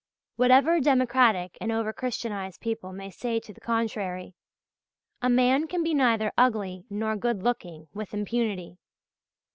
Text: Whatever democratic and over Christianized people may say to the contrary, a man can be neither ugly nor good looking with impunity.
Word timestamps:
Whatever 0.35 0.79
democratic 0.79 1.59
and 1.61 1.71
over 1.71 1.93
Christianized 1.93 2.59
people 2.59 2.91
may 2.91 3.11
say 3.11 3.39
to 3.39 3.53
the 3.53 3.61
contrary, 3.61 4.33
a 5.21 5.29
man 5.29 5.67
can 5.67 5.83
be 5.83 5.93
neither 5.93 6.31
ugly 6.39 6.85
nor 6.89 7.15
good 7.15 7.43
looking 7.43 7.87
with 7.93 8.11
impunity. 8.11 8.79